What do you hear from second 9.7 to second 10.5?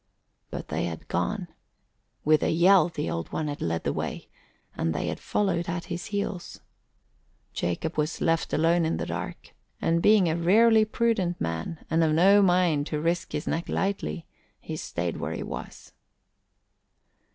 and being a